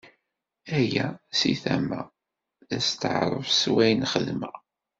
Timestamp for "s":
3.51-3.61